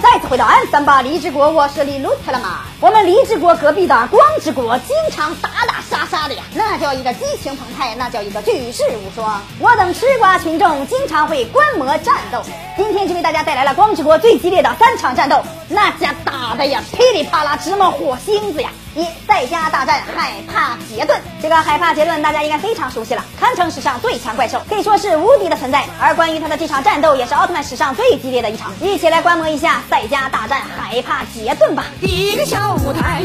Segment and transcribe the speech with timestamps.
[0.00, 2.62] 再次回到 M 三八离之国，我是李路特了嘛。
[2.80, 5.50] 我们离之国隔壁的光之国经常打，
[6.74, 9.40] 那叫一个激情澎湃，那叫一个举世无双。
[9.60, 12.42] 我等吃瓜群众经常会观摩战斗，
[12.76, 18.70] 今天就为大家带来了光之国最激烈的三场战斗，那家打的呀噼里啪啦直冒火星子呀！
[18.96, 25.84] 一赛迦大战海帕杰顿，这个海帕杰顿大家应该非常熟悉了，堪称史上最强怪兽，可以说是无敌的存在。
[26.00, 28.72] 而关于他的这场战斗，也是奥特曼史上最激烈的一场。
[28.80, 31.84] 一起来观摩一下赛迦大战海帕杰顿吧。
[32.00, 33.22] 第一个小舞台，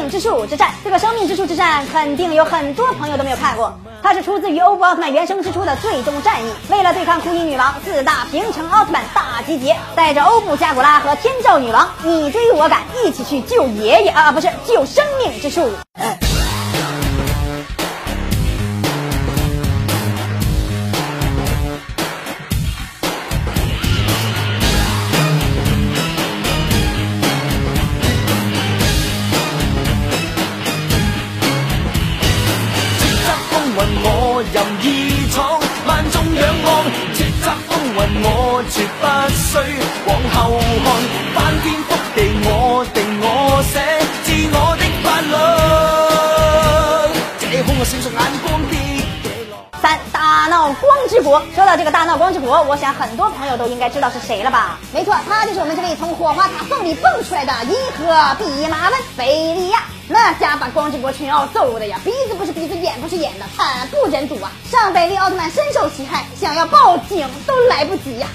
[0.00, 6.50] 命之树之战，这个生命之树之战肯定有很多朋友都没有看过，它是出自于欧布奥特曼原生之初的最终战役。
[6.70, 15.68] 为了对抗枯音女王，四大平成奥特曼大集结，带着欧布加古拉和天照女王你追我赶，一起去救爷爷啊，不是救生命之树。
[34.60, 36.68] 任意闯，万众仰望，
[37.14, 38.28] 叱咤风云我
[38.68, 39.48] 绝不需
[50.80, 54.78] 光之国，说到这个大闹光之国，我想很多朋友都应该知道是谁了吧？
[54.92, 59.80] 没错，他就是我们这位从火花塔缝里蹦出来的银河弼马温菲利亚。
[60.08, 64.50] 那家把光之国群奧揍的呀，鼻子不是鼻子，眼不是眼的，惨不忍睹啊！
[64.68, 68.26] 上百位奥特曼深受其害，想要报警都来不及呀、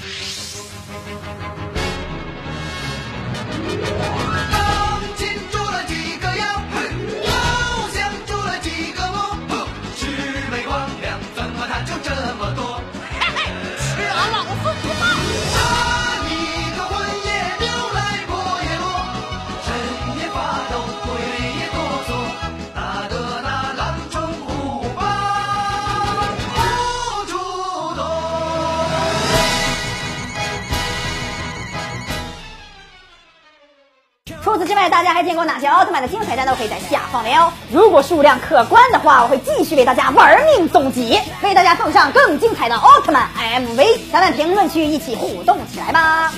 [34.46, 36.54] 除此之外，大家还见过哪些奥特曼的精彩战斗？
[36.54, 37.42] 可以在下方留言。
[37.68, 43.98] 如果数量可观的话，我会继续为大家玩命总结，为大家奉上更精彩的奥特曼 MV。
[44.12, 46.32] 咱们评论区一起互动起来吧！